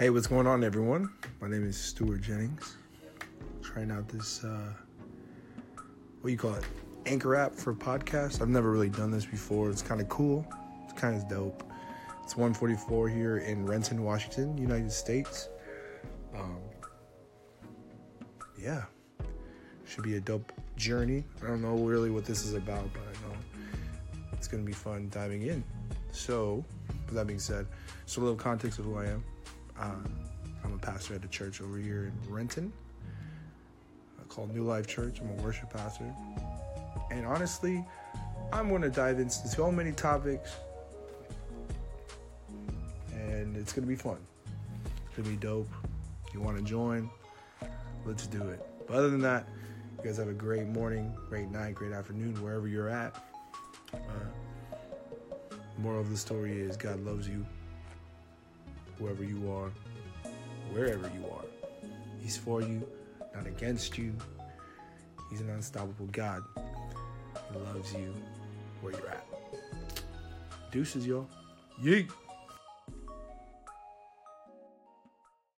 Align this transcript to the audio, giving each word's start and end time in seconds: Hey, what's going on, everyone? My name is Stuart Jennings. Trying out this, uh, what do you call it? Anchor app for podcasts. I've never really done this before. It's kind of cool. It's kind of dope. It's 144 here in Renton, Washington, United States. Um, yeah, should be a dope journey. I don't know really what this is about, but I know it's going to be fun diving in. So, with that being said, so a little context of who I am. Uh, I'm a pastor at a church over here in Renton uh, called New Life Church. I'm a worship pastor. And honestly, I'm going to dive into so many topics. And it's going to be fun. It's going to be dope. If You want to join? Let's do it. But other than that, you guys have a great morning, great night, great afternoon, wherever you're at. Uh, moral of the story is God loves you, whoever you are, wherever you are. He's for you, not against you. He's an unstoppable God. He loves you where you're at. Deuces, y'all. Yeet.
Hey, 0.00 0.08
what's 0.08 0.26
going 0.26 0.46
on, 0.46 0.64
everyone? 0.64 1.10
My 1.42 1.48
name 1.48 1.62
is 1.68 1.76
Stuart 1.76 2.22
Jennings. 2.22 2.76
Trying 3.62 3.90
out 3.90 4.08
this, 4.08 4.42
uh, 4.42 4.72
what 5.74 6.24
do 6.24 6.30
you 6.30 6.38
call 6.38 6.54
it? 6.54 6.64
Anchor 7.04 7.36
app 7.36 7.54
for 7.54 7.74
podcasts. 7.74 8.40
I've 8.40 8.48
never 8.48 8.70
really 8.70 8.88
done 8.88 9.10
this 9.10 9.26
before. 9.26 9.68
It's 9.68 9.82
kind 9.82 10.00
of 10.00 10.08
cool. 10.08 10.50
It's 10.84 10.98
kind 10.98 11.14
of 11.14 11.28
dope. 11.28 11.64
It's 12.24 12.34
144 12.34 13.10
here 13.10 13.36
in 13.40 13.66
Renton, 13.66 14.02
Washington, 14.02 14.56
United 14.56 14.90
States. 14.90 15.50
Um, 16.34 16.60
yeah, 18.58 18.84
should 19.86 20.04
be 20.04 20.16
a 20.16 20.20
dope 20.20 20.50
journey. 20.78 21.24
I 21.44 21.46
don't 21.46 21.60
know 21.60 21.76
really 21.76 22.08
what 22.08 22.24
this 22.24 22.46
is 22.46 22.54
about, 22.54 22.90
but 22.94 23.02
I 23.02 23.28
know 23.28 23.36
it's 24.32 24.48
going 24.48 24.64
to 24.64 24.66
be 24.66 24.72
fun 24.72 25.10
diving 25.10 25.42
in. 25.42 25.62
So, 26.10 26.64
with 27.04 27.16
that 27.16 27.26
being 27.26 27.38
said, 27.38 27.66
so 28.06 28.18
a 28.18 28.22
little 28.22 28.34
context 28.34 28.78
of 28.78 28.86
who 28.86 28.96
I 28.96 29.04
am. 29.04 29.22
Uh, 29.80 29.92
I'm 30.62 30.74
a 30.74 30.78
pastor 30.78 31.14
at 31.14 31.24
a 31.24 31.28
church 31.28 31.62
over 31.62 31.78
here 31.78 32.12
in 32.12 32.32
Renton 32.32 32.70
uh, 34.18 34.24
called 34.24 34.54
New 34.54 34.64
Life 34.64 34.86
Church. 34.86 35.20
I'm 35.20 35.30
a 35.30 35.42
worship 35.42 35.70
pastor. 35.70 36.14
And 37.10 37.24
honestly, 37.26 37.82
I'm 38.52 38.68
going 38.68 38.82
to 38.82 38.90
dive 38.90 39.18
into 39.18 39.30
so 39.30 39.72
many 39.72 39.92
topics. 39.92 40.50
And 43.12 43.56
it's 43.56 43.72
going 43.72 43.84
to 43.84 43.88
be 43.88 43.96
fun. 43.96 44.18
It's 45.06 45.16
going 45.16 45.24
to 45.24 45.30
be 45.30 45.36
dope. 45.36 45.70
If 46.28 46.34
You 46.34 46.42
want 46.42 46.58
to 46.58 46.62
join? 46.62 47.08
Let's 48.04 48.26
do 48.26 48.42
it. 48.50 48.60
But 48.86 48.96
other 48.96 49.08
than 49.08 49.22
that, 49.22 49.48
you 49.98 50.04
guys 50.04 50.18
have 50.18 50.28
a 50.28 50.34
great 50.34 50.66
morning, 50.66 51.14
great 51.28 51.50
night, 51.50 51.74
great 51.74 51.92
afternoon, 51.92 52.34
wherever 52.42 52.68
you're 52.68 52.90
at. 52.90 53.14
Uh, 53.94 53.98
moral 55.78 56.00
of 56.00 56.10
the 56.10 56.16
story 56.16 56.60
is 56.60 56.76
God 56.76 57.00
loves 57.00 57.26
you, 57.28 57.46
whoever 59.00 59.24
you 59.24 59.50
are, 59.50 59.72
wherever 60.72 61.10
you 61.18 61.24
are. 61.32 61.44
He's 62.20 62.36
for 62.36 62.60
you, 62.60 62.86
not 63.34 63.46
against 63.46 63.96
you. 63.98 64.14
He's 65.30 65.40
an 65.40 65.50
unstoppable 65.50 66.06
God. 66.12 66.42
He 67.52 67.58
loves 67.58 67.92
you 67.94 68.14
where 68.82 68.92
you're 68.92 69.08
at. 69.08 69.26
Deuces, 70.70 71.06
y'all. 71.06 71.28
Yeet. 71.82 72.10